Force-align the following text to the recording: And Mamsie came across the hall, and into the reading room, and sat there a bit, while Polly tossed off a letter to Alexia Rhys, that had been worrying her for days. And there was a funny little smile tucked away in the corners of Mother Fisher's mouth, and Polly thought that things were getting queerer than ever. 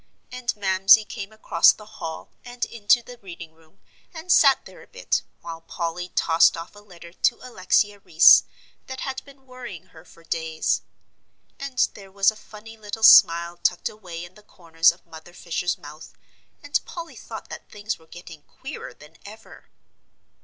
And 0.31 0.55
Mamsie 0.55 1.05
came 1.05 1.31
across 1.31 1.71
the 1.71 1.85
hall, 1.85 2.29
and 2.43 2.65
into 2.65 3.03
the 3.03 3.19
reading 3.19 3.53
room, 3.53 3.77
and 4.15 4.31
sat 4.31 4.65
there 4.65 4.81
a 4.81 4.87
bit, 4.87 5.21
while 5.41 5.61
Polly 5.61 6.07
tossed 6.15 6.57
off 6.57 6.75
a 6.75 6.79
letter 6.79 7.13
to 7.13 7.39
Alexia 7.47 7.99
Rhys, 7.99 8.43
that 8.87 9.01
had 9.01 9.23
been 9.25 9.45
worrying 9.45 9.83
her 9.93 10.03
for 10.03 10.23
days. 10.23 10.81
And 11.59 11.87
there 11.93 12.11
was 12.11 12.31
a 12.31 12.35
funny 12.35 12.77
little 12.77 13.03
smile 13.03 13.57
tucked 13.57 13.89
away 13.89 14.25
in 14.25 14.33
the 14.33 14.41
corners 14.41 14.91
of 14.91 15.05
Mother 15.05 15.33
Fisher's 15.33 15.77
mouth, 15.77 16.13
and 16.63 16.83
Polly 16.83 17.15
thought 17.15 17.49
that 17.49 17.69
things 17.69 17.99
were 17.99 18.07
getting 18.07 18.41
queerer 18.41 18.95
than 18.95 19.17
ever. 19.23 19.69